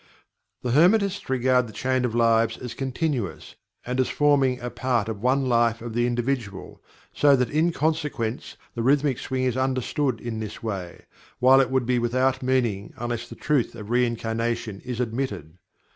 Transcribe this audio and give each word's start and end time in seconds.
The 0.63 0.71
Hermetists 0.71 1.29
regard 1.29 1.67
the 1.67 1.71
chain 1.73 2.05
of 2.05 2.15
lives 2.15 2.57
as 2.57 2.73
continuous, 2.73 3.53
and 3.85 3.99
as 3.99 4.09
forming 4.09 4.59
a 4.59 4.71
part 4.71 5.07
of 5.07 5.21
one 5.21 5.45
life 5.45 5.79
of 5.79 5.93
the 5.93 6.07
individual, 6.07 6.81
so 7.13 7.35
that 7.35 7.51
in 7.51 7.71
consequence 7.71 8.57
the 8.73 8.81
rhythmic 8.81 9.19
swing 9.19 9.43
is 9.43 9.55
understood 9.55 10.19
in 10.19 10.39
this 10.39 10.63
way, 10.63 11.05
while 11.37 11.61
it 11.61 11.69
would 11.69 11.85
be 11.85 11.99
without 11.99 12.41
meaning 12.41 12.95
unless 12.97 13.29
the 13.29 13.35
truth 13.35 13.75
of 13.75 13.91
reincarnation 13.91 14.81
is 14.83 14.99
admitted. 14.99 15.59